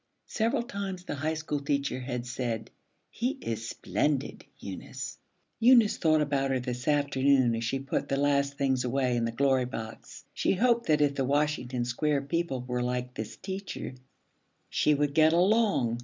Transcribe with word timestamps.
Several 0.25 0.63
times 0.63 1.03
the 1.03 1.13
High 1.13 1.35
School 1.35 1.59
teacher 1.59 1.99
had 1.99 2.25
said, 2.25 2.71
'He 3.11 3.37
is 3.39 3.69
splendid, 3.69 4.45
Eunice.' 4.57 5.19
Eunice 5.59 5.97
thought 5.97 6.21
about 6.21 6.49
her 6.49 6.59
this 6.59 6.87
afternoon 6.87 7.53
as 7.53 7.63
she 7.63 7.77
put 7.77 8.09
the 8.09 8.17
last 8.17 8.57
things 8.57 8.83
away 8.83 9.15
in 9.15 9.25
the 9.25 9.31
Glory 9.31 9.65
Box. 9.65 10.25
She 10.33 10.53
hoped 10.55 10.87
that, 10.87 11.01
if 11.01 11.13
the 11.13 11.23
Washington 11.23 11.85
Square 11.85 12.23
people 12.23 12.61
were 12.63 12.81
like 12.81 13.13
this 13.13 13.37
teacher, 13.37 13.93
she 14.71 14.95
would 14.95 15.13
get 15.13 15.33
along. 15.33 15.99